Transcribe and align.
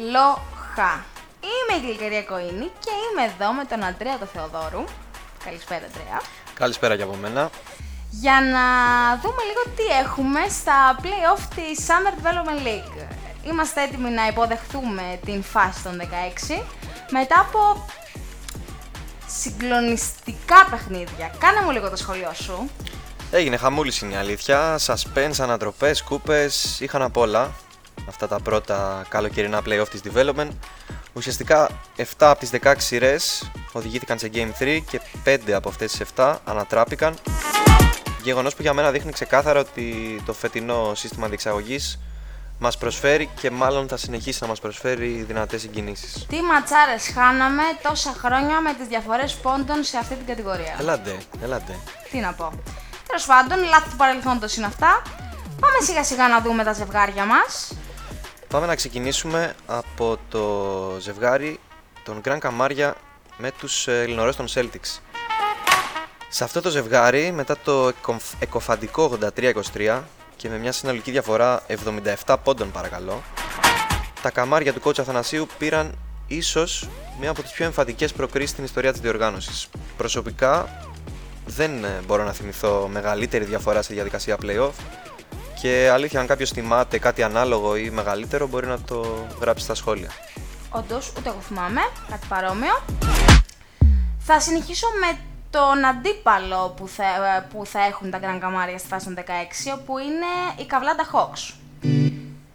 Αλόχα. 0.00 1.04
Είμαι 1.50 1.78
η 1.78 1.80
Γλυκερία 1.86 2.22
Κοίνη 2.22 2.70
και 2.84 2.92
είμαι 3.04 3.22
εδώ 3.32 3.52
με 3.52 3.64
τον 3.64 3.84
Αντρέα 3.84 4.18
το 4.18 4.26
Θεοδόρου. 4.26 4.84
Καλησπέρα, 5.44 5.84
Αντρέα. 5.86 6.20
Καλησπέρα 6.54 6.96
και 6.96 7.02
από 7.02 7.14
μένα. 7.14 7.50
Για 8.10 8.40
να 8.54 8.64
δούμε 9.22 9.42
λίγο 9.48 9.62
τι 9.76 9.84
έχουμε 10.04 10.40
στα 10.48 10.96
play-off 11.02 11.42
της 11.54 11.86
Summer 11.86 12.12
Development 12.18 12.66
League. 12.66 13.06
Είμαστε 13.44 13.82
έτοιμοι 13.82 14.10
να 14.10 14.26
υποδεχθούμε 14.26 15.20
την 15.24 15.42
φάση 15.42 15.82
των 15.82 16.00
16 16.48 16.62
μετά 17.10 17.40
από 17.40 17.86
συγκλονιστικά 19.26 20.66
παιχνίδια. 20.70 21.30
Κάνε 21.38 21.60
μου 21.64 21.70
λίγο 21.70 21.90
το 21.90 21.96
σχολείο 21.96 22.32
σου. 22.34 22.70
Έγινε 23.30 23.56
χαμούλη 23.56 23.92
είναι 24.02 24.14
η 24.14 24.16
αλήθεια. 24.16 24.78
Suspense, 24.86 25.40
ανατροπές, 25.40 26.02
κούπες, 26.02 26.80
είχαν 26.80 27.02
απ' 27.02 27.16
όλα 27.16 27.50
αυτά 28.08 28.28
τα 28.28 28.40
πρώτα 28.40 29.06
καλοκαιρινά 29.08 29.62
playoff 29.66 29.88
της 29.90 30.00
development. 30.12 30.48
Ουσιαστικά 31.12 31.68
7 31.96 32.02
από 32.18 32.38
τις 32.38 32.50
16 32.62 32.74
σειρές 32.76 33.50
οδηγήθηκαν 33.72 34.18
σε 34.18 34.30
Game 34.34 34.62
3 34.62 34.80
και 34.90 35.00
5 35.24 35.52
από 35.52 35.68
αυτές 35.68 35.90
τις 35.92 36.00
7 36.16 36.36
ανατράπηκαν. 36.44 37.14
Γεγονός 38.22 38.54
που 38.54 38.62
για 38.62 38.72
μένα 38.72 38.90
δείχνει 38.90 39.12
ξεκάθαρα 39.12 39.60
ότι 39.60 40.22
το 40.26 40.32
φετινό 40.32 40.92
σύστημα 40.94 41.26
διεξαγωγής 41.28 41.98
μας 42.58 42.78
προσφέρει 42.78 43.30
και 43.40 43.50
μάλλον 43.50 43.88
θα 43.88 43.96
συνεχίσει 43.96 44.38
να 44.42 44.48
μας 44.48 44.60
προσφέρει 44.60 45.24
δυνατές 45.28 45.60
συγκινήσεις. 45.60 46.26
Τι 46.28 46.42
ματσάρες 46.42 47.10
χάναμε 47.14 47.62
τόσα 47.82 48.14
χρόνια 48.18 48.60
με 48.60 48.74
τις 48.74 48.86
διαφορές 48.86 49.34
πόντων 49.34 49.84
σε 49.84 49.96
αυτή 49.96 50.14
την 50.14 50.26
κατηγορία; 50.26 50.76
Ελάτε, 50.78 51.16
ελάτε. 51.42 51.78
Τι 52.10 52.18
να 52.18 52.32
πω. 52.32 52.52
Τέλος 53.06 53.26
πάντων, 53.26 53.58
λάθη 53.64 53.90
του 53.90 53.96
παρελθόντος 53.96 54.56
είναι 54.56 54.66
αυτά. 54.66 55.02
Πάμε 55.60 55.76
σιγά 55.80 56.04
σιγά 56.04 56.28
να 56.28 56.40
δούμε 56.40 56.64
τα 56.64 56.72
ζευγάρια 56.72 57.24
μας. 57.24 57.72
Πάμε 58.50 58.66
να 58.66 58.74
ξεκινήσουμε 58.74 59.54
από 59.66 60.18
το 60.28 60.96
ζευγάρι 61.00 61.58
των 62.04 62.18
Γκραν 62.20 62.38
Καμάρια 62.38 62.96
με 63.36 63.50
τους 63.58 63.88
ε, 63.88 64.00
Ελληνορές 64.02 64.36
των 64.36 64.46
Celtics. 64.54 64.98
Σε 66.28 66.44
αυτό 66.44 66.60
το 66.60 66.70
ζευγάρι, 66.70 67.32
μετά 67.32 67.56
το 67.64 67.92
εκοφαντικό 68.38 69.18
83-23 69.74 70.00
και 70.36 70.48
με 70.48 70.58
μια 70.58 70.72
συνολική 70.72 71.10
διαφορά 71.10 71.62
77 72.24 72.36
πόντων 72.44 72.70
παρακαλώ, 72.70 73.22
τα 74.22 74.30
καμάρια 74.30 74.72
του 74.72 74.80
κότσα 74.80 75.02
Αθανασίου 75.02 75.46
πήραν 75.58 75.94
ίσως 76.26 76.88
μία 77.20 77.30
από 77.30 77.42
τις 77.42 77.52
πιο 77.52 77.64
εμφαντικές 77.64 78.12
προκρίσεις 78.12 78.50
στην 78.50 78.64
ιστορία 78.64 78.92
της 78.92 79.00
διοργάνωσης. 79.00 79.68
Προσωπικά 79.96 80.68
δεν 81.46 81.84
ε, 81.84 82.00
μπορώ 82.06 82.24
να 82.24 82.32
θυμηθώ 82.32 82.88
μεγαλύτερη 82.92 83.44
διαφορά 83.44 83.82
στη 83.82 83.94
διαδικασία 83.94 84.36
playoff 84.42 84.72
και 85.60 85.90
αλήθεια, 85.92 86.20
αν 86.20 86.26
κάποιος 86.26 86.50
θυμάται 86.50 86.98
κάτι 86.98 87.22
ανάλογο 87.22 87.76
ή 87.76 87.90
μεγαλύτερο, 87.90 88.46
μπορεί 88.46 88.66
να 88.66 88.80
το 88.80 89.26
γράψει 89.40 89.64
στα 89.64 89.74
σχόλια. 89.74 90.10
Όντως, 90.70 91.12
ούτε 91.18 91.28
εγώ 91.28 91.40
θυμάμαι 91.40 91.80
κάτι 92.10 92.26
παρόμοιο. 92.28 92.82
Θα 94.18 94.40
συνεχίσω 94.40 94.86
με 95.00 95.18
τον 95.50 95.84
αντίπαλο 95.84 96.74
που 96.76 96.88
θα, 96.88 97.04
που 97.52 97.66
θα 97.66 97.84
έχουν 97.84 98.10
τα 98.10 98.18
Γκραν 98.18 98.40
Καμάρια 98.40 98.78
στη 98.78 98.88
φάση 98.88 99.04
των 99.04 99.14
16, 99.14 99.20
όπου 99.78 99.98
είναι 99.98 100.62
η 100.62 100.66
Καβλάντα 100.66 101.04
Hawks. 101.12 101.54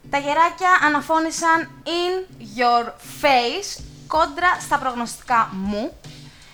Τα 0.10 0.18
γεράκια 0.18 0.70
αναφώνησαν 0.86 1.70
in 1.84 2.44
your 2.60 2.86
face 3.22 3.84
κόντρα 4.08 4.58
στα 4.62 4.78
προγνωστικά 4.78 5.50
μου. 5.52 5.92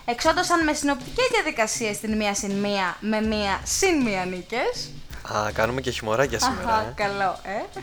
Εξόντωσαν 0.05 0.63
με 0.63 0.73
συνοπτικές 0.73 1.27
διαδικασίες 1.31 1.99
την 1.99 2.17
μία 2.17 2.33
συν 2.35 2.51
μία 2.51 2.97
με 2.99 3.21
μία 3.21 3.59
συν 3.63 4.01
μία 4.01 4.25
νίκες. 4.25 4.91
Α, 5.37 5.51
κάνουμε 5.51 5.81
και 5.81 5.91
χειμωράκια 5.91 6.39
σήμερα. 6.39 6.73
Αχα, 6.73 6.81
ε. 6.81 6.93
καλό, 6.95 7.39
ε. 7.43 7.79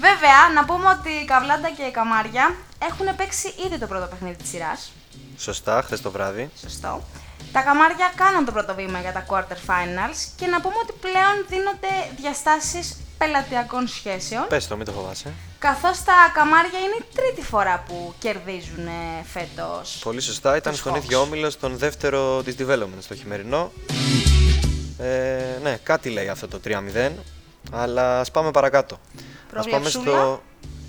Βέβαια, 0.00 0.38
να 0.54 0.64
πούμε 0.64 0.88
ότι 0.88 1.10
η 1.10 1.24
Καβλάντα 1.24 1.70
και 1.70 1.82
η 1.82 1.90
Καμάρια 1.90 2.54
έχουν 2.88 3.16
παίξει 3.16 3.54
ήδη 3.66 3.78
το 3.78 3.86
πρώτο 3.86 4.06
παιχνίδι 4.06 4.36
της 4.36 4.48
σειράς. 4.48 4.92
Σωστά, 5.36 5.82
χθες 5.82 6.00
το 6.00 6.10
βράδυ. 6.10 6.50
Σωστό. 6.60 7.02
Τα 7.52 7.60
καμάρια 7.60 8.12
κάναν 8.16 8.44
το 8.44 8.52
πρώτο 8.52 8.74
βήμα 8.74 9.00
για 9.00 9.12
τα 9.12 9.26
quarter 9.28 9.58
finals 9.70 10.18
και 10.36 10.46
να 10.46 10.60
πούμε 10.60 10.74
ότι 10.82 10.92
πλέον 11.00 11.34
δίνονται 11.48 11.92
διαστάσεις 12.20 12.96
πελατειακών 13.18 13.88
σχέσεων. 13.88 14.46
Πες 14.48 14.66
το, 14.66 14.76
μην 14.76 14.86
το 14.86 14.92
φοβάσαι. 14.92 15.32
Καθώς 15.58 16.02
τα 16.04 16.12
καμάρια 16.34 16.78
είναι 16.78 16.96
η 16.98 17.04
τρίτη 17.14 17.42
φορά 17.46 17.84
που 17.88 18.14
κερδίζουν 18.18 18.86
ε, 18.86 19.24
φέτος. 19.32 19.98
Πολύ 20.02 20.20
σωστά, 20.20 20.56
ήταν 20.56 20.72
τους 20.72 20.80
στον 20.80 20.94
Hawks. 20.94 21.02
ίδιο 21.02 21.20
όμιλο, 21.20 21.50
στον 21.50 21.76
δεύτερο 21.76 22.42
της 22.42 22.54
development, 22.58 23.00
στο 23.00 23.14
χειμερινό. 23.14 23.72
Ε, 25.00 25.58
ναι, 25.62 25.76
κάτι 25.82 26.10
λέει 26.10 26.28
αυτό 26.28 26.48
το 26.48 26.60
3-0, 26.64 27.10
αλλά 27.72 28.20
ας 28.20 28.30
πάμε 28.30 28.50
παρακάτω. 28.50 29.00
Ας 29.56 29.66
πάμε 29.68 29.90
Προβλεψούλα. 29.90 30.40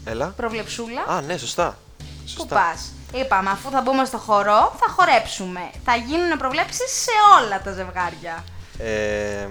Έλα. 0.05 0.33
Προβλεψούλα. 0.35 1.01
Α, 1.07 1.21
ναι, 1.21 1.37
σωστά. 1.37 1.77
Πού 1.97 2.05
Σωστά. 2.27 2.55
πας; 2.55 2.93
Είπαμε, 3.13 3.49
αφού 3.49 3.69
θα 3.69 3.81
μπούμε 3.81 4.05
στο 4.05 4.17
χορό, 4.17 4.75
θα 4.79 4.89
χορέψουμε. 4.95 5.69
Θα 5.85 5.95
γίνουν 5.95 6.37
προβλέψεις 6.37 6.91
σε 6.91 7.11
όλα 7.39 7.61
τα 7.61 7.71
ζευγάρια. 7.71 8.43
Ε, 8.77 9.47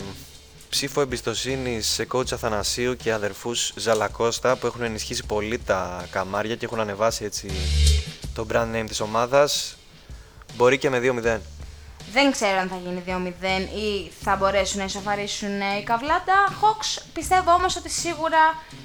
ψήφο 0.68 1.00
εμπιστοσύνης 1.00 1.86
σε 1.86 2.06
coach 2.12 2.32
Αθανασίου 2.32 2.96
και 2.96 3.12
αδερφούς 3.12 3.72
Ζαλακώστα 3.76 4.56
που 4.56 4.66
έχουν 4.66 4.82
ενισχύσει 4.82 5.24
πολύ 5.26 5.58
τα 5.58 6.06
καμάρια 6.10 6.56
και 6.56 6.64
έχουν 6.64 6.80
ανεβάσει 6.80 7.24
έτσι 7.24 7.50
το 8.34 8.46
brand 8.52 8.74
name 8.74 8.84
της 8.88 9.00
ομάδας. 9.00 9.76
Μπορεί 10.56 10.78
και 10.78 10.90
με 10.90 10.98
2-0. 10.98 11.38
Δεν 12.12 12.32
ξέρω 12.32 12.58
αν 12.58 12.68
θα 12.68 12.76
γίνει 12.76 13.02
2-0 13.06 13.10
ή 13.76 14.10
θα 14.22 14.36
μπορέσουν 14.36 14.78
να 14.78 14.84
ισοφαρίσουν 14.84 15.60
ε, 15.60 15.78
οι 15.80 15.82
Καβλάντα. 15.82 16.34
Hawks 16.48 17.02
πιστεύω 17.12 17.52
όμως 17.52 17.76
ότι 17.76 17.90
σίγουρα 17.90 18.38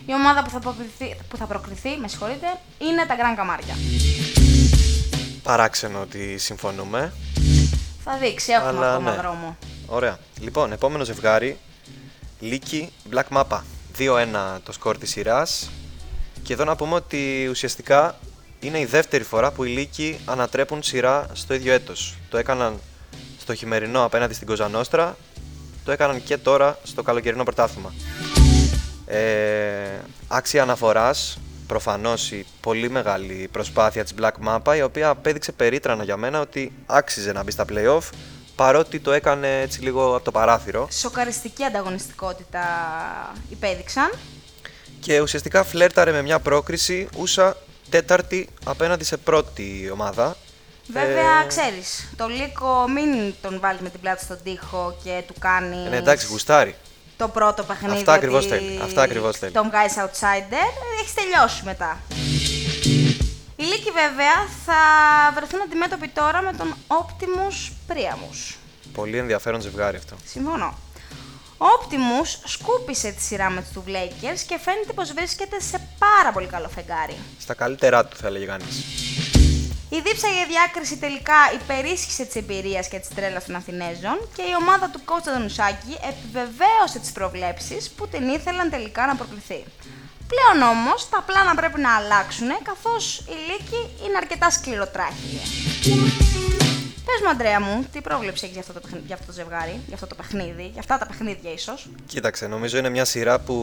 η 0.05 0.13
ομάδα 0.13 0.43
που 0.43 0.49
θα 0.49 0.59
προκριθεί, 0.59 1.17
που 1.29 1.37
θα 1.37 1.45
προκριθεί 1.45 1.97
με 1.99 2.07
συγχωρείτε, 2.07 2.47
είναι 2.77 3.05
τα 3.05 3.15
Grand 3.15 3.35
Καμάρια. 3.35 3.75
Παράξενο 5.43 6.01
ότι 6.01 6.37
συμφωνούμε. 6.37 7.13
Θα 8.03 8.17
δείξει, 8.17 8.51
έχουμε 8.51 8.69
Αλλά 8.69 8.93
ακόμα 8.93 9.11
ναι. 9.11 9.17
δρόμο. 9.17 9.57
Ωραία. 9.85 10.19
Λοιπόν, 10.39 10.71
επόμενο 10.71 11.03
ζευγάρι. 11.03 11.57
Λίκη 12.39 12.91
Black 13.13 13.37
Mappa. 13.37 13.59
2-1 13.97 14.59
το 14.63 14.71
σκορ 14.71 14.97
της 14.97 15.09
σειράς. 15.09 15.69
Και 16.43 16.53
εδώ 16.53 16.63
να 16.63 16.75
πούμε 16.75 16.95
ότι 16.95 17.47
ουσιαστικά 17.49 18.15
είναι 18.59 18.79
η 18.79 18.85
δεύτερη 18.85 19.23
φορά 19.23 19.51
που 19.51 19.63
οι 19.63 19.69
Λίκοι 19.69 20.19
ανατρέπουν 20.25 20.83
σειρά 20.83 21.27
στο 21.33 21.53
ίδιο 21.53 21.73
έτος. 21.73 22.17
Το 22.29 22.37
έκαναν 22.37 22.79
στο 23.45 23.55
χειμερινό 23.55 24.03
απέναντι 24.03 24.33
στην 24.33 24.47
Κοζανόστρα. 24.47 25.17
Το 25.83 25.91
έκαναν 25.91 26.23
και 26.23 26.37
τώρα 26.37 26.77
στο 26.83 27.03
καλοκαιρινό 27.03 27.43
πρωτάθλημα. 27.43 27.93
Ε, 29.05 29.19
άξια 30.27 30.61
αναφοράς, 30.61 31.37
προφανώς 31.67 32.31
η 32.31 32.45
πολύ 32.61 32.89
μεγάλη 32.89 33.49
προσπάθεια 33.51 34.03
της 34.03 34.13
Black 34.21 34.31
Mappa 34.47 34.75
η 34.77 34.81
οποία 34.81 35.09
απέδειξε 35.09 35.51
περίτρανα 35.51 36.03
για 36.03 36.17
μένα 36.17 36.39
ότι 36.39 36.71
άξιζε 36.85 37.31
να 37.31 37.43
μπει 37.43 37.51
στα 37.51 37.65
play-off 37.69 38.09
παρότι 38.55 38.99
το 38.99 39.11
έκανε 39.11 39.61
έτσι 39.61 39.81
λίγο 39.81 40.15
από 40.15 40.23
το 40.25 40.31
παράθυρο 40.31 40.87
Σοκαριστική 40.91 41.63
ανταγωνιστικότητα 41.63 42.63
υπέδειξαν. 43.49 44.11
και 44.99 45.21
ουσιαστικά 45.21 45.63
φλέρταρε 45.63 46.11
με 46.11 46.21
μια 46.21 46.39
πρόκριση 46.39 47.07
ούσα 47.17 47.57
τέταρτη 47.89 48.49
απέναντι 48.65 49.03
σε 49.03 49.17
πρώτη 49.17 49.89
ομάδα. 49.93 50.35
Βέβαια, 50.87 51.41
Ε, 51.43 51.47
ξέρεις, 51.47 52.07
το 52.17 52.27
Λύκο 52.27 52.87
μην 52.87 53.33
τον 53.41 53.59
βάλει 53.59 53.79
με 53.81 53.89
την 53.89 53.99
πλάτη 53.99 54.23
στον 54.23 54.37
τοίχο 54.43 54.97
και 55.03 55.23
του 55.27 55.33
κάνει 55.39 55.85
ε, 55.85 55.89
ναι, 55.89 55.95
εντάξει, 55.97 56.27
γουστάρει. 56.29 56.75
το 57.17 57.27
πρώτο 57.27 57.63
παιχνίδι. 57.63 57.95
Αυτά 57.95 58.13
ακριβώς 58.13 58.45
ότι 58.45 58.53
θέλει, 58.55 58.79
αυτά 58.83 59.01
ακριβώς 59.01 59.37
θέλει. 59.37 59.51
Τον 59.51 59.67
βγάζει 59.69 59.95
outsider, 59.97 60.67
έχεις 61.01 61.13
τελειώσει 61.13 61.61
μετά. 61.65 61.99
Οι 63.55 63.63
Λύκοι 63.63 63.91
βέβαια 63.91 64.35
θα 64.65 64.75
βρεθούν 65.35 65.61
αντιμέτωποι 65.61 66.07
τώρα 66.07 66.41
με 66.41 66.51
τον 66.57 66.75
Optimus 66.87 67.71
Priamus. 67.91 68.55
Πολύ 68.93 69.17
ενδιαφέρον 69.17 69.61
ζευγάρι 69.61 69.97
αυτό. 69.97 70.15
Συμφωνώ. 70.25 70.77
Ο 71.57 71.65
Optimus 71.79 72.39
σκούπισε 72.45 73.11
τη 73.11 73.21
σειρά 73.21 73.49
με 73.49 73.61
τους 73.73 73.83
Lakers 73.87 74.39
και 74.47 74.57
φαίνεται 74.63 74.93
πως 74.95 75.13
βρίσκεται 75.13 75.59
σε 75.61 75.87
πάρα 75.99 76.31
πολύ 76.31 76.47
καλό 76.47 76.69
φεγγάρι. 76.69 77.15
Στα 77.39 77.53
καλύτερά 77.53 78.05
του 78.05 78.17
θα 78.17 78.27
έλεγε 78.27 78.45
κανείς. 78.45 78.83
Η 79.97 80.01
δίψαγη 80.05 80.45
διάκριση 80.53 80.97
τελικά 80.97 81.39
υπερίσχυσε 81.59 82.23
τη 82.25 82.39
εμπειρία 82.39 82.81
και 82.81 82.99
τη 82.99 83.07
τρέλα 83.15 83.41
των 83.45 83.55
Αθηνέζων 83.55 84.17
και 84.35 84.41
η 84.41 84.53
ομάδα 84.61 84.89
του 84.93 85.01
coach 85.09 85.27
Αντωνουσάκη 85.29 85.93
επιβεβαίωσε 86.11 86.99
τις 87.03 87.11
προβλέψεις 87.11 87.89
που 87.95 88.07
την 88.07 88.23
ήθελαν 88.29 88.69
τελικά 88.69 89.05
να 89.05 89.15
προκληθεί. 89.15 89.63
Πλέον 90.31 90.69
όμως 90.73 91.09
τα 91.09 91.23
πλάνα 91.27 91.55
πρέπει 91.55 91.79
να 91.79 91.95
αλλάξουν 91.95 92.47
καθώς 92.63 93.03
η 93.19 93.35
Λύκη 93.47 93.81
είναι 94.05 94.17
αρκετά 94.17 94.49
σκληροτράχυλη. 94.49 95.41
Πες 97.07 97.19
μου, 97.23 97.29
Αντρέα 97.29 97.61
μου, 97.61 97.85
τι 97.91 98.01
πρόβλεψη 98.01 98.41
έχεις 98.43 98.55
για, 98.57 98.61
αυτό 98.65 98.73
το 98.73 98.79
παιχνίδι- 98.79 99.05
για 99.05 99.15
αυτό 99.15 99.27
το 99.27 99.33
ζευγάρι, 99.33 99.79
για 99.85 99.95
αυτό 99.95 100.07
το 100.07 100.15
παιχνίδι, 100.15 100.63
για 100.71 100.79
αυτά 100.79 100.97
τα 100.97 101.05
παιχνίδια 101.05 101.51
ίσως; 101.51 101.89
Κοίταξε, 102.07 102.47
νομίζω 102.47 102.77
είναι 102.77 102.89
μια 102.89 103.05
σειρά 103.05 103.39
που 103.39 103.55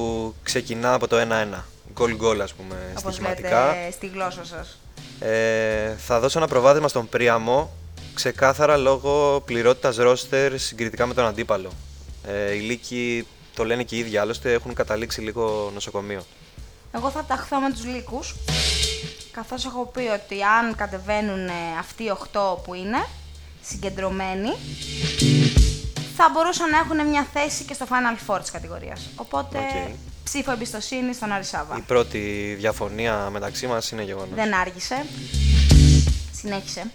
ξεκινά 0.43 0.95
από 0.95 1.09
το 1.09 1.17
1-1. 1.17 1.65
Γκολ 1.93 2.17
γκολ 2.17 2.41
ας 2.41 2.53
πούμε 2.53 2.75
Όπως 2.99 3.15
στοιχηματικά. 3.15 3.67
λέτε 3.67 3.91
στη 3.91 4.07
γλώσσα 4.07 4.45
σας. 4.45 4.79
Ε, 5.25 5.95
θα 5.97 6.21
δώσω 6.21 6.39
ένα 6.39 6.49
προβάδισμα 6.49 6.89
στον 6.89 7.09
Πρίαμο 7.09 7.71
ξεκάθαρα 8.15 8.77
λόγω 8.77 9.43
πληρότητας 9.45 9.97
ρόστερ 9.97 10.59
συγκριτικά 10.59 11.07
με 11.07 11.15
τον 11.15 11.25
αντίπαλο. 11.25 11.71
Ε, 12.27 12.55
οι 12.55 12.61
Λύκοι 12.61 13.27
το 13.55 13.65
λένε 13.65 13.83
και 13.83 13.97
οι 13.97 13.99
ίδιοι 13.99 14.17
άλλωστε 14.17 14.53
έχουν 14.53 14.75
καταλήξει 14.75 15.21
λίγο 15.21 15.71
νοσοκομείο. 15.75 16.25
Εγώ 16.93 17.11
θα 17.11 17.25
ταχθώ 17.25 17.61
με 17.61 17.71
τους 17.71 17.85
Λύκους. 17.85 18.35
καθώς 19.33 19.65
έχω 19.65 19.87
πει 19.87 20.01
ότι 20.01 20.43
αν 20.43 20.75
κατεβαίνουν 20.77 21.47
ε, 21.47 21.53
αυτοί 21.79 22.03
οι 22.03 22.13
8 22.33 22.63
που 22.65 22.75
είναι 22.75 23.07
συγκεντρωμένοι, 23.63 24.49
θα 26.17 26.31
μπορούσαν 26.33 26.71
να 26.71 26.79
έχουν 26.79 27.09
μια 27.09 27.27
θέση 27.33 27.65
και 27.65 27.75
στο 27.75 27.87
Final 27.89 28.31
Four 28.31 28.41
της 28.41 28.51
κατηγορίας. 28.51 29.09
Οπότε 29.17 29.59
Οκ. 29.59 29.95
Ψήφο 30.25 30.53
εμπιστοσύνης 30.53 31.17
στον 31.17 31.33
Αρισάβα. 31.33 31.77
Η 31.77 31.81
πρώτη 31.81 32.55
διαφωνία 32.59 33.29
μεταξύ 33.31 33.67
μας 33.67 33.91
είναι 33.91 34.03
γεγονός. 34.03 34.35
Δεν 34.35 34.55
άργησε. 34.55 35.07
Συνέχισε. 36.33 36.91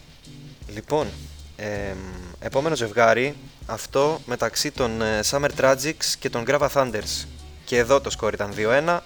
Λοιπόν, 0.74 1.08
εμ, 1.56 1.98
επόμενο 2.40 2.76
ζευγάρι, 2.76 3.36
αυτό 3.66 4.22
μεταξύ 4.26 4.72
των 4.72 5.02
ε, 5.02 5.20
Summer 5.30 5.50
Tragics 5.60 6.14
και 6.20 6.30
των 6.30 6.44
Grava 6.48 6.68
Thunders. 6.74 7.26
Και 7.66 7.78
εδώ 7.78 8.02
το 8.02 8.10
σκορ 8.10 8.34
ήταν 8.34 8.54
2-1. 8.58 9.00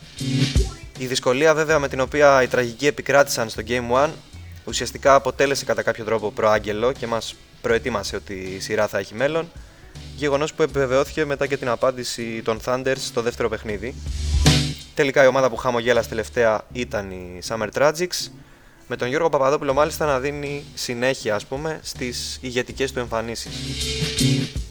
Η 0.97 1.05
δυσκολία 1.05 1.53
βέβαια 1.53 1.79
με 1.79 1.87
την 1.87 1.99
οποία 1.99 2.41
οι 2.43 2.47
τραγικοί 2.47 2.87
επικράτησαν 2.87 3.49
στο 3.49 3.61
Game 3.67 4.05
1 4.05 4.09
ουσιαστικά 4.65 5.15
αποτέλεσε 5.15 5.65
κατά 5.65 5.81
κάποιο 5.81 6.05
τρόπο 6.05 6.31
προάγγελο 6.31 6.91
και 6.91 7.07
μας 7.07 7.35
προετοίμασε 7.61 8.15
ότι 8.15 8.33
η 8.33 8.59
σειρά 8.59 8.87
θα 8.87 8.97
έχει 8.97 9.13
μέλλον. 9.15 9.51
Γεγονός 10.21 10.53
που 10.53 10.61
επιβεβαιώθηκε 10.61 11.25
μετά 11.25 11.47
και 11.47 11.57
την 11.57 11.69
απάντηση 11.69 12.41
των 12.41 12.59
Thunders 12.65 12.97
στο 12.97 13.21
δεύτερο 13.21 13.49
παιχνίδι. 13.49 13.95
Τελικά 14.93 15.23
η 15.23 15.27
ομάδα 15.27 15.49
που 15.49 15.55
χαμογέλασε 15.55 16.09
τελευταία 16.09 16.61
ήταν 16.71 17.11
οι 17.11 17.39
Summer 17.47 17.67
Tragics 17.73 18.29
με 18.87 18.95
τον 18.95 19.07
Γιώργο 19.07 19.29
Παπαδόπουλο 19.29 19.73
μάλιστα 19.73 20.05
να 20.05 20.19
δίνει 20.19 20.65
συνέχεια 20.73 21.35
ας 21.35 21.45
πούμε 21.45 21.79
στις 21.83 22.37
ηγετικές 22.41 22.91
του 22.91 22.99
εμφανίσεις. 22.99 23.55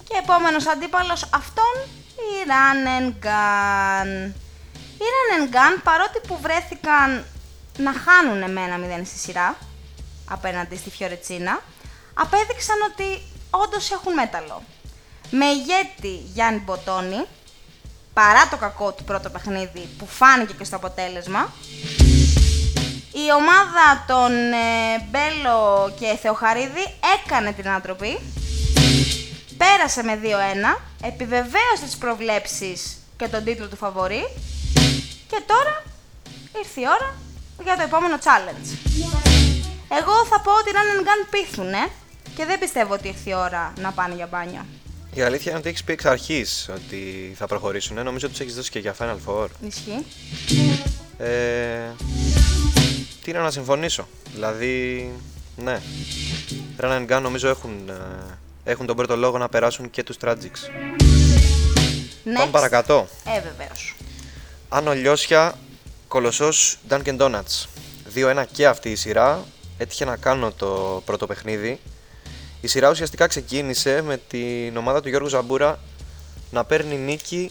Και 0.09 0.17
επόμενος 0.23 0.67
αντίπαλος 0.67 1.25
αυτόν, 1.35 1.75
η 2.17 2.47
Run 2.47 3.03
and 3.03 3.27
Gun. 3.27 4.33
Η 4.75 5.07
Run 5.15 5.31
and 5.37 5.55
Gun, 5.55 5.81
παρότι 5.85 6.21
που 6.27 6.39
βρέθηκαν 6.43 7.25
να 7.79 7.93
χάνουν 7.93 8.53
με 8.53 8.61
ένα 8.61 9.01
0 9.01 9.05
στη 9.05 9.19
σειρά, 9.19 9.57
απέναντι 10.29 10.77
στη 10.77 10.91
Φιωρετσίνα, 10.91 11.63
απέδειξαν 12.15 12.77
ότι 12.93 13.23
όντως 13.51 13.91
έχουν 13.91 14.13
μέταλλο. 14.13 14.63
Με 15.31 15.47
ηγέτη 15.47 16.23
Γιάννη 16.33 16.61
Μποτόνη, 16.61 17.25
παρά 18.13 18.49
το 18.51 18.57
κακό 18.57 18.93
του 18.93 19.05
πρώτο 19.05 19.31
παιχνίδι 19.31 19.89
που 19.99 20.07
φάνηκε 20.07 20.53
και 20.59 20.65
στο 20.65 20.77
αποτέλεσμα, 20.77 21.53
η 23.13 23.33
ομάδα 23.37 24.05
των 24.07 24.33
ε, 24.53 25.09
Μπέλο 25.11 25.93
και 25.99 26.19
Θεοχαρίδη 26.23 26.85
έκανε 27.19 27.53
την 27.53 27.69
ανατροπή 27.69 28.19
πέρασε 29.57 30.03
με 30.03 30.21
2-1, 30.23 30.81
επιβεβαίωσε 31.03 31.85
τις 31.85 31.97
προβλέψεις 31.97 32.99
και 33.17 33.29
τον 33.29 33.45
τίτλο 33.45 33.69
του 33.69 33.77
φαβορή 33.77 34.23
και 35.27 35.43
τώρα 35.47 35.83
ήρθε 36.59 36.81
η 36.81 36.85
ώρα 36.85 37.15
για 37.65 37.77
το 37.77 37.83
επόμενο 37.83 38.17
challenge. 38.17 38.69
Εγώ 39.99 40.25
θα 40.31 40.41
πω 40.41 40.53
ότι 40.53 40.71
Run 40.73 41.01
and 41.01 41.03
Gun 41.07 41.27
πείθουνε 41.31 41.89
και 42.37 42.45
δεν 42.45 42.59
πιστεύω 42.59 42.93
ότι 42.95 43.09
ήρθε 43.09 43.31
η 43.31 43.35
ώρα 43.35 43.73
να 43.79 43.91
πάνε 43.93 44.15
για 44.15 44.27
μπάνιο. 44.27 44.65
Η 45.15 45.23
αλήθεια 45.23 45.51
είναι 45.51 45.61
ότι 45.61 45.69
έχεις 45.69 45.85
πει 45.85 45.93
εξ 45.93 46.05
αρχής 46.05 46.71
ότι 46.75 47.33
θα 47.37 47.47
προχωρήσουν. 47.47 47.97
Νομίζω 48.05 48.27
ότι 48.27 48.29
τους 48.35 48.41
έχεις 48.41 48.55
δώσει 48.55 48.71
και 48.71 48.79
για 48.79 48.95
Final 48.99 49.17
Four. 49.27 49.47
Ισχύει. 49.67 50.05
Ε, 51.19 51.95
τι 53.23 53.31
είναι 53.31 53.39
να 53.39 53.51
συμφωνήσω; 53.51 54.09
Δηλαδή, 54.35 55.11
ναι. 55.57 55.81
Run 56.81 56.91
and 57.07 57.17
Gun 57.17 57.21
νομίζω 57.23 57.49
έχουν, 57.49 57.89
ε, 57.89 58.71
έχουν 58.71 58.87
τον 58.87 58.97
πρώτο 58.97 59.17
λόγο 59.17 59.39
να 59.39 59.49
περάσουν 59.49 59.91
και 59.91 60.03
τους 60.03 60.17
Tragics. 60.21 60.61
Πάμε 62.25 62.45
Next. 62.45 62.51
παρακατώ. 62.51 63.09
Ε, 63.25 63.41
βεβαίως. 63.41 63.97
Άνω 64.69 64.93
Λιώσια, 64.95 65.59
Κολοσσός 66.09 66.79
Dunkin' 66.89 67.19
Donuts. 67.19 67.67
2-1 68.15 68.45
και 68.53 68.67
αυτή 68.67 68.91
η 68.91 68.97
σειρά. 68.97 69.45
Έτυχε 69.79 70.05
να 70.05 70.17
κάνω 70.17 70.53
το 70.53 71.03
πρώτο 71.05 71.27
παιχνίδι. 71.27 71.81
Η 72.61 72.67
σειρά 72.67 72.91
ουσιαστικά 72.91 73.27
ξεκίνησε 73.27 74.03
με 74.03 74.21
την 74.29 74.77
ομάδα 74.77 75.01
του 75.01 75.09
Γιώργου 75.09 75.29
Ζαμπούρα 75.29 75.79
να 76.51 76.65
παίρνει 76.65 76.97
νίκη, 76.97 77.51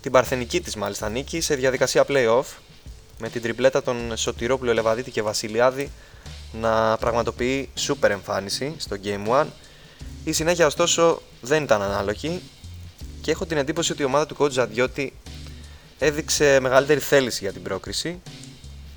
την 0.00 0.12
παρθενική 0.12 0.60
της 0.60 0.76
μάλιστα 0.76 1.08
νίκη, 1.08 1.40
σε 1.40 1.54
διαδικασία 1.54 2.04
play-off 2.08 2.44
με 3.18 3.28
την 3.28 3.42
τριπλέτα 3.42 3.82
των 3.82 4.16
Σωτηρόπουλου, 4.16 4.70
Ελεβαδίτη 4.70 5.10
και 5.10 5.22
Βασιλιάδη 5.22 5.90
να 6.52 6.96
πραγματοποιεί 6.96 7.68
σούπερ 7.74 8.10
εμφάνιση 8.10 8.74
στο 8.78 8.96
Game 9.04 9.42
1. 9.42 9.46
Η 10.24 10.32
συνέχεια 10.32 10.66
ωστόσο 10.66 11.22
δεν 11.40 11.62
ήταν 11.62 11.82
ανάλογη 11.82 12.40
και 13.20 13.30
έχω 13.30 13.46
την 13.46 13.56
εντύπωση 13.56 13.92
ότι 13.92 14.02
η 14.02 14.04
ομάδα 14.04 14.26
του 14.26 14.36
coach 14.38 14.50
Ζαντιώτη 14.50 15.12
έδειξε 15.98 16.58
μεγαλύτερη 16.60 17.00
θέληση 17.00 17.38
για 17.44 17.52
την 17.52 17.62
πρόκριση 17.62 18.20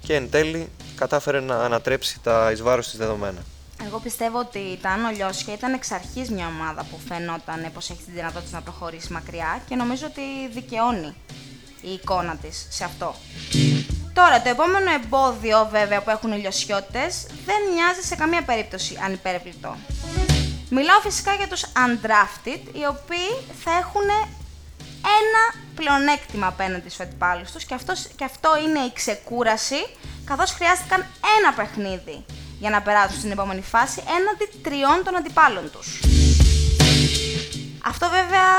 και 0.02 0.16
εν 0.16 0.30
τέλει 0.30 0.70
κατάφερε 0.96 1.40
να 1.40 1.56
ανατρέψει 1.56 2.20
τα 2.24 2.52
εις 2.52 2.62
βάρος 2.62 2.90
της 2.90 2.98
δεδομένα. 2.98 3.44
Εγώ 3.94 4.02
πιστεύω 4.02 4.40
ότι 4.40 4.80
τα 4.82 4.90
Άνω 4.90 5.10
Λιώσια 5.10 5.54
ήταν 5.54 5.74
εξ 5.74 5.92
αρχής 5.92 6.30
μια 6.30 6.48
ομάδα 6.48 6.84
που 6.84 7.00
φαινόταν 7.08 7.72
πως 7.74 7.90
έχει 7.90 8.04
τη 8.04 8.12
δυνατότητα 8.12 8.56
να 8.58 8.62
προχωρήσει 8.62 9.12
μακριά 9.12 9.62
και 9.68 9.76
νομίζω 9.76 10.06
ότι 10.06 10.22
δικαιώνει 10.54 11.16
η 11.82 11.92
εικόνα 11.94 12.36
της 12.36 12.68
σε 12.70 12.84
αυτό. 12.84 13.16
Τώρα, 14.14 14.42
το 14.42 14.50
επόμενο 14.50 14.92
εμπόδιο 14.92 15.68
βέβαια 15.72 16.02
που 16.02 16.10
έχουν 16.10 16.32
οι 16.32 16.38
λιωσιώτες 16.38 17.26
δεν 17.46 17.60
μοιάζει 17.74 18.02
σε 18.02 18.16
καμία 18.16 18.42
περίπτωση 18.42 19.00
ανυπέρβλητο. 19.04 19.76
Μιλάω 20.70 21.00
φυσικά 21.00 21.34
για 21.34 21.48
τους 21.48 21.64
undrafted, 21.64 22.62
οι 22.80 22.86
οποίοι 22.96 23.32
θα 23.64 23.72
έχουν 23.72 24.10
ένα 25.20 25.64
πλεονέκτημα 25.76 26.48
απέναντι 26.48 26.90
στους 26.90 27.00
αντιπάλους 27.06 27.52
τους 27.52 27.64
και, 27.66 27.74
αυτός, 27.74 28.08
και 28.16 28.24
αυτό 28.24 28.50
είναι 28.64 28.80
η 28.80 28.92
ξεκούραση, 28.94 29.82
καθώς 30.26 30.52
χρειάστηκαν 30.52 31.06
ένα 31.40 31.54
παιχνίδι 31.54 32.26
για 32.64 32.72
να 32.72 32.82
περάσουν 32.82 33.20
στην 33.20 33.32
επόμενη 33.32 33.62
φάση 33.62 34.00
έναντι 34.18 34.46
τριών 34.64 35.00
των 35.06 35.16
αντιπάλων 35.16 35.72
τους. 35.72 36.00
Αυτό 37.92 38.06
βέβαια 38.18 38.50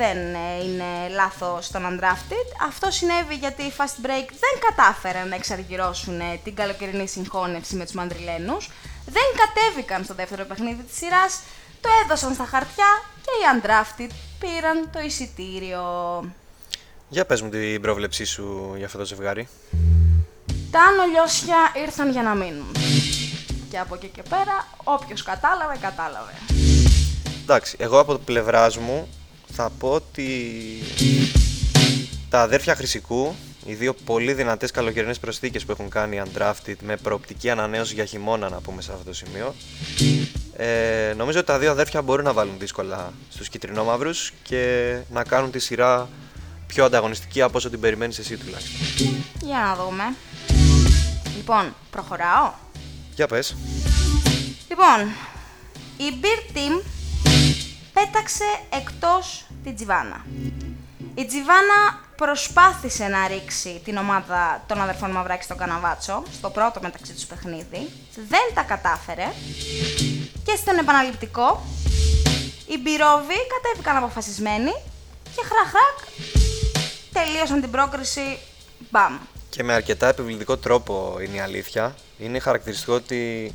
δεν 0.00 0.18
ε, 0.34 0.64
είναι 0.64 0.90
λάθος 1.20 1.70
των 1.70 1.82
undrafted. 1.90 2.48
Αυτό 2.68 2.90
συνέβη 2.90 3.34
γιατί 3.34 3.62
οι 3.62 3.72
fast 3.78 3.96
break 4.06 4.28
δεν 4.44 4.54
κατάφεραν 4.66 5.28
να 5.28 5.34
εξαργυρώσουν 5.34 6.20
ε, 6.20 6.40
την 6.44 6.54
καλοκαιρινή 6.54 7.08
συγχώνευση 7.08 7.76
με 7.76 7.84
τους 7.84 7.94
μανδριλένους. 7.94 8.70
Δεν 9.06 9.26
κατέβηκαν 9.40 10.04
στο 10.04 10.14
δεύτερο 10.14 10.44
παιχνίδι 10.44 10.82
της 10.82 10.96
σειράς, 10.96 11.40
το 11.80 11.88
έδωσαν 12.04 12.34
στα 12.34 12.44
χαρτιά 12.44 12.90
και 13.24 13.32
οι 13.38 13.44
undrafted 13.52 14.10
πήραν 14.40 14.90
το 14.92 15.00
εισιτήριο. 15.00 15.84
Για 17.08 17.26
πες 17.26 17.40
μου 17.42 17.48
την 17.48 17.80
πρόβλεψή 17.80 18.24
σου 18.24 18.74
για 18.76 18.86
αυτό 18.86 18.98
το 18.98 19.04
ζευγάρι. 19.04 19.48
Τα 20.70 20.80
άνω 20.80 21.04
λιώσια 21.12 21.72
ήρθαν 21.84 22.10
για 22.10 22.22
να 22.22 22.34
μείνουν. 22.34 22.66
Και 23.74 23.80
από 23.80 23.94
εκεί 23.94 24.06
και 24.06 24.22
πέρα, 24.22 24.68
όποιος 24.84 25.22
κατάλαβε, 25.22 25.76
κατάλαβε. 25.80 26.32
Εντάξει, 27.42 27.76
εγώ 27.78 27.98
από 27.98 28.12
το 28.12 28.18
πλευράς 28.18 28.76
μου 28.76 29.08
θα 29.52 29.70
πω 29.78 29.90
ότι 29.90 30.28
τα 32.30 32.42
αδέρφια 32.42 32.74
Χρυσικού, 32.74 33.34
οι 33.64 33.74
δύο 33.74 33.94
πολύ 33.94 34.32
δυνατές 34.32 34.70
καλοκαιρινές 34.70 35.18
προσθήκες 35.18 35.64
που 35.64 35.72
έχουν 35.72 35.88
κάνει 35.88 36.16
οι 36.16 36.22
Undrafted 36.24 36.74
με 36.82 36.96
προοπτική 36.96 37.50
ανανέωση 37.50 37.94
για 37.94 38.04
χειμώνα 38.04 38.48
να 38.48 38.60
πούμε 38.60 38.82
σε 38.82 38.92
αυτό 38.92 39.04
το 39.04 39.12
σημείο, 39.12 39.54
ε, 40.56 41.12
νομίζω 41.16 41.38
ότι 41.38 41.46
τα 41.46 41.58
δύο 41.58 41.70
αδέρφια 41.70 42.02
μπορούν 42.02 42.24
να 42.24 42.32
βάλουν 42.32 42.54
δύσκολα 42.58 43.12
στους 43.28 43.48
κυτρινόμαυρους 43.48 44.32
και 44.42 44.96
να 45.10 45.24
κάνουν 45.24 45.50
τη 45.50 45.58
σειρά 45.58 46.08
πιο 46.66 46.84
ανταγωνιστική 46.84 47.42
από 47.42 47.56
όσο 47.56 47.70
την 47.70 47.80
περιμένεις 47.80 48.18
εσύ 48.18 48.36
τουλάχιστον. 48.36 49.24
Για 49.40 49.58
να 49.58 49.84
δούμε. 49.84 50.04
Λοιπόν, 51.36 51.74
προχωράω. 51.90 52.52
Για 53.14 53.26
πες. 53.26 53.56
Λοιπόν, 54.68 55.12
η 55.96 56.20
Beer 56.22 56.56
Team 56.56 56.82
πέταξε 57.92 58.44
εκτός 58.70 59.46
την 59.64 59.74
Τζιβάνα. 59.74 60.24
Η 61.14 61.26
Τζιβάνα 61.26 62.00
προσπάθησε 62.16 63.06
να 63.06 63.26
ρίξει 63.26 63.80
την 63.84 63.96
ομάδα 63.96 64.64
των 64.66 64.80
αδερφών 64.80 65.10
Μαυράκης 65.10 65.44
στον 65.44 65.56
Καναβάτσο, 65.56 66.22
στο 66.32 66.50
πρώτο 66.50 66.80
μεταξύ 66.82 67.12
τους 67.12 67.24
παιχνίδι. 67.24 67.90
Δεν 68.14 68.54
τα 68.54 68.62
κατάφερε. 68.62 69.32
Και 70.44 70.56
στον 70.56 70.78
επαναληπτικό, 70.78 71.66
οι 72.66 72.78
Μπυρόβοι 72.78 73.38
κατέβηκαν 73.54 73.96
αποφασισμένοι 73.96 74.72
και 75.34 75.42
χραχρακ 75.44 75.98
τελείωσαν 77.12 77.60
την 77.60 77.70
πρόκριση 77.70 78.38
μπαμ. 78.90 79.18
Και 79.54 79.62
με 79.62 79.72
αρκετά 79.72 80.08
επιβλητικό 80.08 80.56
τρόπο 80.56 81.16
είναι 81.20 81.36
η 81.36 81.40
αλήθεια. 81.40 81.94
Είναι 82.18 82.38
χαρακτηριστικό 82.38 82.94
ότι 82.94 83.52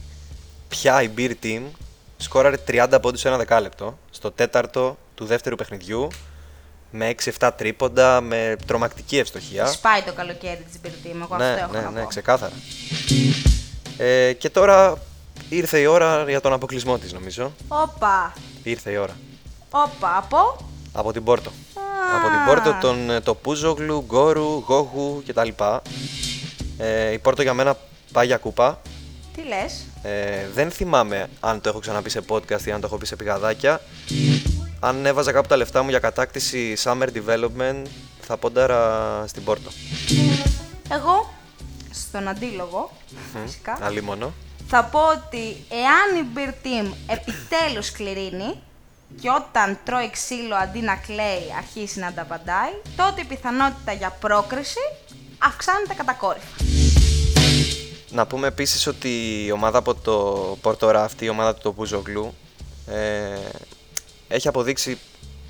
πια 0.68 1.02
η 1.02 1.10
Beer 1.18 1.32
Team 1.44 1.62
σκόραρε 2.18 2.56
30 2.68 2.98
πόντους 3.02 3.20
σε 3.20 3.28
ένα 3.28 3.38
δεκάλεπτο 3.38 3.98
στο 4.12 4.32
τέταρτο 4.32 4.98
του 5.16 5.26
δεύτερου 5.26 5.56
παιχνιδιού 5.56 6.08
με 6.92 7.16
6-7 7.40 7.50
τρίποντα, 7.56 8.22
με 8.22 8.56
τρομακτική 8.66 9.18
ευστοχία. 9.18 9.66
Σπάει 9.66 10.02
το 10.02 10.14
καλοκαίρι 10.14 10.66
της 10.72 10.80
Beer 10.84 11.08
Team, 11.08 11.20
εγώ 11.22 11.38
ναι, 11.38 11.46
αυτό 11.46 11.64
έχω 11.64 11.72
ναι, 11.72 11.80
να 11.82 11.92
ναι, 11.92 12.02
πω. 12.02 12.08
ξεκάθαρα. 12.08 12.54
Ε, 13.98 14.34
και 14.34 14.50
τώρα 14.50 14.98
ήρθε 15.50 15.80
η 15.80 15.86
ώρα 15.86 16.30
για 16.30 16.42
τον 16.42 16.54
αποκλεισμό 16.54 16.98
της 16.98 17.14
νομίζω. 17.14 17.54
Όπα, 17.68 18.34
Ήρθε 18.64 18.92
η 18.92 18.96
ώρα. 18.96 19.18
όπα, 19.70 20.18
από... 20.18 20.66
Από 20.94 21.14
την 21.14 21.24
Πόρτο. 21.24 21.52
Α. 22.10 22.16
Από 22.16 22.28
την 22.28 22.46
Πόρτο 22.46 22.78
τον 22.82 23.10
ε, 23.10 23.20
το 23.20 23.36
Πούζογλου, 23.36 24.04
Γκόρου, 24.08 24.64
Γόγου 24.68 25.24
κτλ. 25.28 25.50
Ε, 26.78 27.12
η 27.12 27.20
Πόρτο 27.20 27.42
για 27.42 27.54
μένα 27.54 27.78
πάει 28.12 28.26
για 28.26 28.38
κούπα. 28.38 28.82
Τι 29.36 29.42
λες; 29.42 29.86
Ε, 30.02 30.48
δεν 30.54 30.72
θυμάμαι 30.72 31.30
αν 31.40 31.62
το 31.62 31.70
έχω 31.70 31.80
ξαναπεί 31.80 32.10
σε 32.10 32.22
podcast 32.30 32.62
ή 32.66 32.72
αν 32.72 32.82
το 32.82 32.88
έχω 32.88 32.98
πει 32.98 33.06
σε 33.06 33.16
πηγαδάκια. 33.16 33.82
Αν 34.80 35.06
έβαζα 35.06 35.32
κάπου 35.32 35.48
τα 35.48 35.58
λεφτά 35.58 35.84
μου 35.84 35.90
για 35.90 36.00
κατάκτηση 36.00 36.76
Summer 36.84 37.08
Development, 37.08 37.84
θα 38.22 38.38
πόνταρα 38.38 39.24
στην 39.28 39.44
Πόρτο. 39.44 39.70
Εγώ, 40.92 41.34
στον 41.92 42.28
αντίλογο, 42.28 42.92
φυσικά, 43.46 43.78
Αλίμονο. 43.82 44.34
θα 44.68 44.84
πω 44.84 45.00
ότι 45.00 45.58
εάν 45.70 46.24
η 46.24 46.28
Beer 46.36 46.50
Team 46.66 46.94
επιτέλους 47.08 47.92
κληρίνει 47.92 48.56
και 49.22 49.30
όταν 49.30 49.80
τρώει 49.84 50.10
ξύλο 50.10 50.56
αντί 50.56 50.80
να 50.80 50.96
κλαίει 50.96 51.54
αρχίσει 51.58 52.00
να 52.00 52.14
τα 52.14 52.22
απαντάει, 52.22 52.72
τότε 52.96 53.22
η 53.22 53.24
πιθανότητα 53.24 53.92
για 53.92 54.10
πρόκριση 54.20 54.80
αυξάνεται 55.38 55.94
κατακόρυφα. 55.94 56.48
Να 58.12 58.26
πούμε 58.28 58.48
επίσης 58.48 58.88
ότι 58.88 59.44
η 59.46 59.52
ομάδα 59.52 59.78
από 59.78 59.96
το 59.96 60.58
Πόρτο 60.62 60.90
Ράφτη, 60.90 61.26
η 61.26 61.30
ομάδα 61.30 61.54
του 61.54 61.62
τοπού 61.62 61.86
Ζωγλού, 61.86 62.34
ε, 62.88 63.38
έχει 64.28 64.48
αποδείξει 64.48 64.98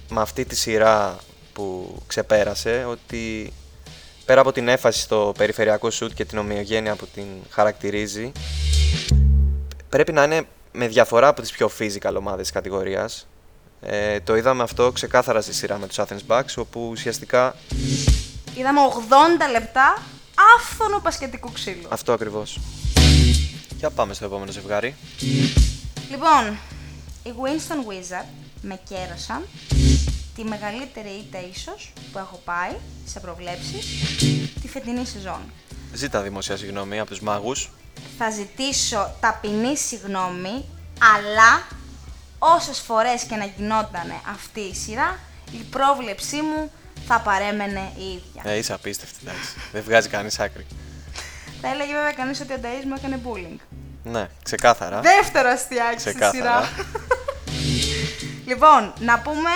με 0.10 0.22
αυτή 0.22 0.46
τη 0.46 0.56
σειρά 0.56 1.18
που 1.54 1.96
ξεπέρασε 2.08 2.86
ότι 2.90 3.54
πέρα 4.26 4.42
από 4.42 4.52
την 4.52 4.68
έφαση 4.68 5.00
στο 5.00 5.34
περιφερειακό 5.38 5.90
σουτ 5.90 6.14
και 6.14 6.26
την 6.26 6.38
ομοιογένεια 6.38 6.96
που 6.96 7.08
την 7.14 7.26
χαρακτηρίζει, 7.50 8.32
πρέπει 9.90 10.12
να 10.12 10.24
είναι 10.24 10.48
με 10.72 10.88
διαφορά 10.88 11.28
από 11.28 11.42
τις 11.42 11.52
πιο 11.52 11.70
physical 11.80 12.14
ομάδες 12.18 12.42
της 12.42 12.52
κατηγορίας. 12.52 13.29
Ε, 13.82 14.20
το 14.20 14.36
είδαμε 14.36 14.64
αυτό 14.64 14.92
ξεκάθαρα 14.92 15.42
στη 15.42 15.54
σειρά 15.54 15.78
με 15.78 15.88
τους 15.88 16.00
Athens 16.00 16.28
Bucks, 16.28 16.54
όπου 16.56 16.88
ουσιαστικά 16.92 17.56
Είδαμε 18.56 18.80
80 19.48 19.52
λεπτά 19.52 20.04
άφθονο 20.58 21.00
πασχετικού 21.00 21.52
ξύλου. 21.52 21.88
αυτό 21.90 22.14
ακριβώς. 22.14 22.60
Για 23.78 23.90
πάμε 23.90 24.14
στο 24.14 24.26
επόμενο 24.26 24.52
ζευγάρι. 24.52 24.96
Λοιπόν, 26.10 26.58
οι 27.24 27.34
Winston 27.42 27.92
Wizard 27.92 28.26
με 28.62 28.80
κέρασαν 28.90 29.46
τη 30.36 30.44
μεγαλύτερη 30.44 31.10
ήττα 31.10 31.40
ίσως 31.54 31.94
που 32.12 32.18
έχω 32.18 32.42
πάει 32.46 32.72
σε 33.06 33.20
προβλέψεις 33.20 33.86
τη 34.62 34.68
φετινή 34.68 35.06
σεζόν. 35.06 35.40
Ζήτα 35.94 36.22
δημοσία 36.22 36.58
συγγνώμη 36.58 37.00
από 37.00 37.10
τους 37.10 37.20
μάγους. 37.22 37.70
Θα 38.18 38.30
ζητήσω 38.30 39.12
ταπεινή 39.20 39.78
συγγνώμη, 39.78 40.66
αλλά 41.16 41.68
όσες 42.40 42.80
φορές 42.80 43.24
και 43.24 43.36
να 43.36 43.46
γινόταν 43.46 44.14
αυτή 44.34 44.60
η 44.60 44.76
σειρά, 44.76 45.20
η 45.52 45.58
πρόβλεψή 45.70 46.36
μου 46.42 46.72
θα 47.08 47.20
παρέμενε 47.20 47.92
η 47.98 48.04
ίδια. 48.04 48.52
Ε, 48.52 48.58
είσαι 48.58 48.74
απίστευτη, 48.74 49.16
εντάξει. 49.24 49.50
Δεν 49.72 49.84
βγάζει 49.84 50.08
κανείς 50.10 50.40
άκρη. 50.40 50.66
Θα 51.62 51.68
έλεγε 51.68 51.94
βέβαια 51.94 52.12
κανείς 52.12 52.40
ότι 52.42 52.54
ο 52.54 52.58
Νταΐς 52.62 52.84
μου 52.86 52.94
έκανε 52.98 53.20
bullying. 53.26 53.60
Ναι, 54.04 54.28
ξεκάθαρα. 54.44 55.00
Δεύτερο 55.02 55.50
αστιάκι 55.50 56.00
στη 56.00 56.10
Ξεκάθαρα. 56.10 56.64
σειρά. 56.64 56.86
λοιπόν, 58.46 58.94
να 59.00 59.20
πούμε, 59.20 59.50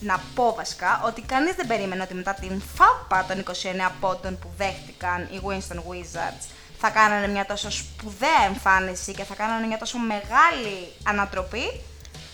να 0.00 0.20
πω 0.34 0.54
βασικά 0.56 1.02
ότι 1.04 1.20
κανείς 1.22 1.54
δεν 1.54 1.66
περίμενε 1.66 2.02
ότι 2.02 2.14
μετά 2.14 2.34
την 2.34 2.62
φάπα 2.74 3.24
των 3.28 3.44
29 3.88 3.90
πόντων 4.00 4.38
που 4.38 4.50
δέχτηκαν 4.56 5.28
οι 5.30 5.40
Winston 5.46 5.76
Wizards 5.76 6.44
θα 6.78 6.90
κάνανε 6.90 7.26
μια 7.28 7.46
τόσο 7.46 7.70
σπουδαία 7.70 8.42
εμφάνιση 8.46 9.12
και 9.12 9.24
θα 9.24 9.34
κάνανε 9.34 9.66
μια 9.66 9.78
τόσο 9.78 9.98
μεγάλη 9.98 10.92
ανατροπή 11.02 11.80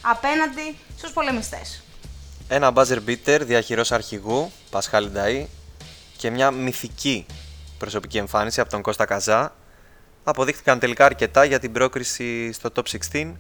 απέναντι 0.03 0.77
στους 0.97 1.13
πολεμιστές. 1.13 1.83
Ένα 2.49 2.73
buzzer 2.75 2.99
beater 3.07 3.41
διαχειρός 3.43 3.93
αρχηγού, 3.93 4.51
Πασχάλη 4.71 5.11
Νταΐ 5.17 5.45
και 6.17 6.31
μια 6.31 6.51
μυθική 6.51 7.27
προσωπική 7.79 8.19
εμφάνιση 8.19 8.61
από 8.61 8.71
τον 8.71 8.83
Κώστα 8.83 9.05
Καζά 9.05 9.53
αποδείχθηκαν 10.25 10.79
τελικά 10.79 11.05
αρκετά 11.05 11.45
για 11.45 11.59
την 11.59 11.73
πρόκριση 11.73 12.53
στο 12.53 12.71
Top 12.75 12.83
16 13.13 13.33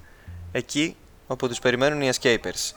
εκεί 0.52 0.96
όπου 1.26 1.48
τους 1.48 1.58
περιμένουν 1.58 2.02
οι 2.02 2.10
Escapers. 2.20 2.72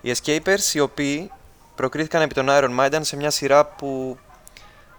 Οι 0.00 0.12
Escapers 0.22 0.72
οι 0.74 0.80
οποίοι 0.80 1.30
προκρίθηκαν 1.74 2.22
επί 2.22 2.34
τον 2.34 2.46
Iron 2.48 2.78
Maiden 2.80 2.98
σε 3.00 3.16
μια 3.16 3.30
σειρά 3.30 3.64
που 3.66 4.18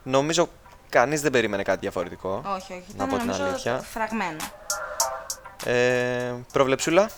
νομίζω 0.04 0.50
κανείς 0.90 1.22
δεν 1.22 1.32
περίμενε 1.32 1.64
κάτι 1.64 1.80
διαφορετικό. 1.80 2.42
Όχι, 2.46 2.74
όχι, 2.74 2.84
να 2.88 2.94
ήταν 2.96 3.10
πω 3.10 3.18
την 3.18 3.26
νομίζω 3.28 3.44
αλήθεια. 3.44 3.80
φραγμένο. 3.80 4.38
Ε, 5.66 6.34
προβλεψούλα. 6.54 7.10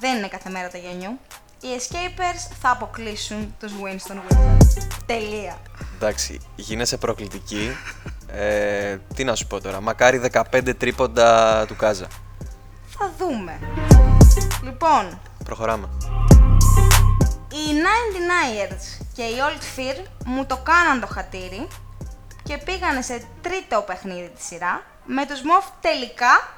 Δεν 0.00 0.16
είναι 0.16 0.28
κάθε 0.28 0.50
μέρα 0.50 0.68
τα 0.68 0.78
γενιού. 0.78 1.18
Οι 1.60 1.66
Escapers 1.78 2.52
θα 2.60 2.70
αποκλείσουν 2.70 3.54
τους 3.60 3.72
Winston 3.72 4.14
Wizards. 4.16 4.86
Τελεία. 5.06 5.56
Εντάξει, 5.94 6.40
γίνεσαι 6.56 6.96
προκλητική. 6.96 7.70
Ε, 8.26 8.96
τι 9.14 9.24
να 9.24 9.34
σου 9.34 9.46
πω 9.46 9.60
τώρα, 9.60 9.80
μακάρι 9.80 10.20
15 10.52 10.72
τρίποντα 10.78 11.64
του 11.66 11.76
Κάζα. 11.76 12.06
Θα 12.98 13.12
δούμε. 13.18 13.58
Λοιπόν, 14.62 15.20
Προχωράμε. 15.44 15.88
οι 17.52 17.72
99ers 17.82 19.04
και 19.14 19.22
οι 19.22 19.34
Old 19.38 19.78
Fear 19.78 20.04
μου 20.24 20.46
το 20.46 20.56
κάναν 20.56 21.00
το 21.00 21.06
χατήρι 21.06 21.68
και 22.42 22.58
πήγανε 22.58 23.02
σε 23.02 23.22
τρίτο 23.40 23.80
παιχνίδι 23.86 24.32
τη 24.36 24.42
σειρά 24.42 24.82
με 25.06 25.26
τους 25.26 25.42
Μοφ 25.42 25.64
τελικά 25.80 26.54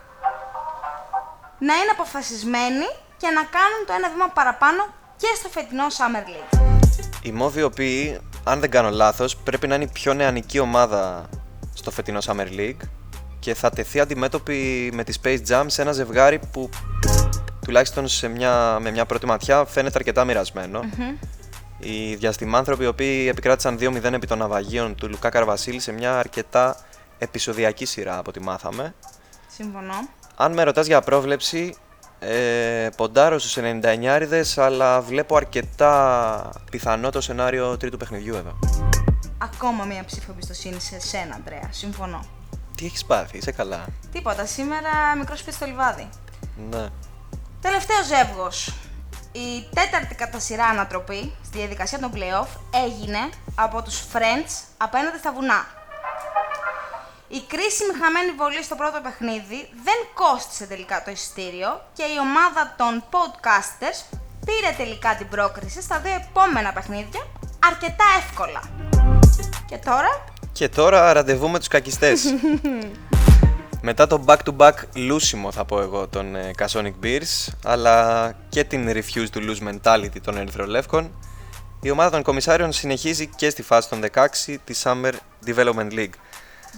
να 1.67 1.75
είναι 1.75 1.91
αποφασισμένοι 1.93 2.89
και 3.17 3.29
να 3.37 3.43
κάνουν 3.57 3.81
το 3.87 3.93
ένα 3.99 4.11
βήμα 4.11 4.29
παραπάνω 4.29 4.83
και 5.17 5.27
στο 5.37 5.49
φετινό 5.49 5.87
Summer 5.99 6.25
League. 6.33 6.59
Οι 7.23 7.33
Μόβοι, 7.33 7.61
οι 7.61 7.63
οποίοι, 7.63 8.21
αν 8.45 8.61
δεν 8.61 8.71
κάνω 8.71 8.91
λάθος, 8.91 9.37
πρέπει 9.37 9.67
να 9.67 9.75
είναι 9.75 9.85
η 9.85 9.91
πιο 9.93 10.15
νεανική 10.15 10.59
ομάδα 10.59 11.29
στο 11.75 11.91
φετινό 11.91 12.19
Summer 12.27 12.49
League 12.59 12.83
και 13.39 13.55
θα 13.55 13.71
τεθεί 13.71 14.01
αντιμέτωπη 14.01 14.91
με 14.95 15.05
τη 15.05 15.19
Space 15.23 15.41
Jam 15.49 15.65
σε 15.67 15.83
ένα 15.83 15.93
ζευγάρι 15.93 16.41
που 16.53 16.69
τουλάχιστον 17.65 18.09
σε 18.09 18.29
μια, 18.29 18.79
με 18.81 18.91
μια 18.91 19.07
πρώτη 19.07 19.27
ματιά 19.27 19.65
φαίνεται 19.65 19.99
αρκετά 19.99 20.25
μοιρασμένο. 20.25 20.81
Οι 21.79 22.15
διαστημάνθρωποι 22.15 22.85
οι 22.85 22.87
οποίοι 22.87 23.27
επικράτησαν 23.31 23.79
2-0 23.81 24.13
επί 24.13 24.27
των 24.27 24.39
ναυαγίων 24.39 24.95
του 24.95 25.09
Λουκά 25.09 25.29
Καρβασίλη 25.29 25.81
σε 25.81 25.93
μια 25.93 26.19
αρκετά 26.19 26.77
επεισοδιακή 27.19 27.85
σειρά 27.85 28.19
από 28.19 28.31
ό,τι 28.31 28.41
μάθαμε. 28.41 28.95
Συμφωνώ. 29.57 30.09
Αν 30.37 30.53
με 30.53 30.63
ρωτάς 30.63 30.87
για 30.87 31.01
πρόβλεψη, 31.01 31.77
ε, 32.19 32.89
ποντάρω 32.97 33.39
στους 33.39 33.57
99 33.57 34.57
αλλά 34.57 35.01
βλέπω 35.01 35.37
αρκετά 35.37 36.51
πιθανό 36.71 37.11
το 37.11 37.21
σενάριο 37.21 37.77
τρίτου 37.77 37.97
παιχνιδιού 37.97 38.35
εδώ. 38.35 38.59
Ακόμα 39.39 39.85
μία 39.85 40.05
ψήφο 40.05 40.33
εμπιστοσύνη 40.33 40.81
σε 40.81 41.01
σένα, 41.01 41.35
Αντρέα. 41.35 41.69
Συμφωνώ. 41.71 42.25
Τι 42.77 42.85
έχεις 42.85 43.05
πάθει, 43.05 43.37
είσαι 43.37 43.53
καλά; 43.53 43.85
Τίποτα, 44.13 44.47
σήμερα 44.47 44.91
μικρός 45.19 45.39
σπίτι 45.39 45.57
στο 45.57 45.67
λιβάδι. 45.67 46.09
Ναι. 46.71 46.87
Τελευταίο 47.61 47.97
ζεύγος. 48.05 48.75
Η 49.33 49.67
τέταρτη 49.75 50.15
κατά 50.15 50.39
σειρά 50.39 50.65
ανατροπή 50.65 51.33
στη 51.45 51.59
διαδικασία 51.59 51.99
των 51.99 52.11
playoff 52.15 52.47
έγινε 52.85 53.19
από 53.55 53.83
τους 53.83 54.03
Friends 54.13 54.65
απέναντι 54.77 55.19
στα 55.19 55.33
βουνά. 55.33 55.67
Η 57.29 57.41
κρίσιμη 57.49 57.93
χαμένη 58.01 58.31
βολή 58.37 58.63
στο 58.63 58.75
πρώτο 58.75 59.01
παιχνίδι 59.03 59.69
δεν 59.87 59.99
κόστισε 60.15 60.67
τελικά 60.67 61.03
το 61.05 61.11
εισιτήριο 61.11 61.81
και 61.93 62.03
η 62.03 62.17
ομάδα 62.29 62.75
των 62.77 63.05
podcasters 63.11 64.17
πήρε 64.47 64.75
τελικά 64.77 65.17
την 65.17 65.29
πρόκριση 65.29 65.83
στα 65.83 65.99
δύο 66.01 66.15
επόμενα 66.15 66.73
παιχνίδια 66.73 67.23
αρκετά 67.67 68.05
εύκολα. 68.19 68.63
Και 69.67 69.77
τώρα; 69.77 70.25
Και 70.53 70.69
τώρα 70.69 71.13
ραντεβού 71.13 71.49
με 71.49 71.59
τους 71.59 71.69
κακιστές. 71.69 72.25
Μετά 73.89 74.07
το 74.07 74.25
back-to-back 74.27 74.75
λούσιμο 74.95 75.53
θα 75.53 75.65
πω 75.65 75.81
εγώ 75.81 76.09
των 76.09 76.37
ε, 76.37 76.51
Casonic 76.59 76.95
Beers 77.03 77.53
αλλά 77.65 78.33
και 78.49 78.65
την 78.65 78.89
refuse 78.93 79.29
to 79.35 79.39
lose 79.39 79.69
mentality 79.69 80.21
των 80.23 80.37
Ερυθρολεύκων 80.37 81.11
η 81.85 81.91
ομάδα 81.91 82.11
των 82.11 82.23
κομισάριων 82.23 82.73
συνεχίζει 82.73 83.27
και 83.27 83.51
στη 83.51 83.63
φάση 83.63 83.89
των 83.89 84.03
16 84.13 84.57
της 84.65 84.83
Summer 84.85 85.13
Development 85.47 85.93
League. 85.93 86.15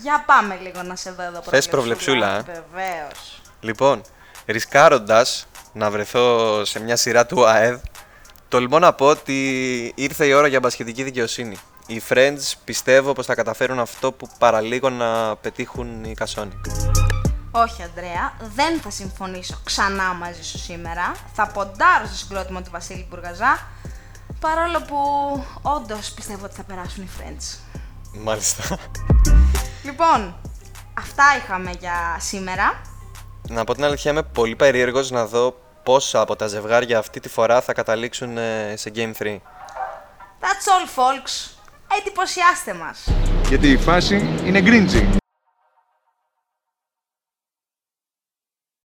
Για 0.03 0.25
πάμε 0.27 0.59
λίγο 0.63 0.83
να 0.83 0.97
σε 0.97 1.11
δω 1.11 1.23
εδώ 1.23 1.43
Θες 1.43 1.69
προβλεψούλα, 1.69 2.37
ε; 2.37 2.43
Βεβαίως. 2.47 3.43
Λοιπόν, 3.61 4.03
ρισκάροντας 4.47 5.47
να 5.73 5.91
βρεθώ 5.91 6.65
σε 6.65 6.81
μια 6.81 6.97
σειρά 6.97 7.27
του 7.27 7.47
ΑΕΔ, 7.47 7.79
τολμώ 8.49 8.79
να 8.79 8.93
πω 8.93 9.07
ότι 9.07 9.93
ήρθε 9.95 10.27
η 10.27 10.33
ώρα 10.33 10.47
για 10.47 10.61
μπασχετική 10.61 11.03
δικαιοσύνη. 11.03 11.57
Οι 11.87 12.03
Friends 12.09 12.53
πιστεύω 12.65 13.13
πως 13.13 13.27
θα 13.27 13.35
καταφέρουν 13.35 13.79
αυτό 13.79 14.13
που 14.13 14.29
παραλίγο 14.39 14.91
να 14.91 15.37
πετύχουν 15.37 16.05
οι 16.05 16.15
Casonic. 16.19 16.61
Όχι, 17.51 17.83
Αντρέα, 17.83 18.33
δεν 18.55 18.81
θα 18.81 18.91
συμφωνήσω 18.91 19.61
ξανά 19.65 20.15
μαζί 20.15 20.43
σου 20.43 20.59
σήμερα. 20.59 21.15
Θα 21.35 21.47
ποντάρω 21.47 22.07
στο 22.07 22.17
συγκρότημα 22.17 22.63
του 22.63 22.71
Βασίλη 22.71 23.07
Μπουργαζά, 23.11 23.67
παρόλο 24.41 24.81
που 24.81 24.97
όντως 25.63 26.11
πιστεύω 26.11 26.45
ότι 26.45 26.55
θα 26.55 26.63
περάσουν 26.63 27.03
οι 27.03 27.09
Friends. 27.21 27.59
Μάλιστα. 28.13 28.79
Λοιπόν, 29.87 30.37
αυτά 30.99 31.25
είχαμε 31.37 31.71
για 31.81 32.17
σήμερα. 32.21 32.81
να 33.49 33.65
πω 33.65 33.75
την 33.75 33.85
αλήθεια, 33.85 34.11
είμαι 34.11 34.23
πολύ 34.23 34.57
περίεργος 34.57 35.11
να 35.11 35.27
δω 35.27 35.57
πόσα 35.83 36.21
από 36.21 36.37
τα 36.37 36.47
ζευγάρια 36.47 36.99
αυτή 36.99 37.21
τη 37.21 37.29
φορά 37.29 37.61
θα 37.61 37.73
καταλήξουν 37.73 38.39
ε, 38.39 38.75
σε 38.77 38.93
Game 38.95 39.13
3. 39.19 39.39
That's 40.41 40.67
all, 40.73 40.87
folks. 40.97 41.51
Εντυπωσιάστε 42.01 42.75
μας. 42.75 43.09
Γιατί 43.49 43.71
η 43.71 43.77
φάση 43.77 44.41
είναι 44.45 44.61
γκριντζι. 44.61 45.17